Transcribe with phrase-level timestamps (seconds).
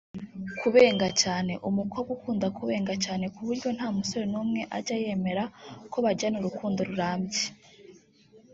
[0.59, 5.43] Kubenga cyane; umukobwa ukunda kubenga cyane ku buryo nta musore n’umwe ajya yemera
[5.91, 7.43] ko bagirana urukundo rurambye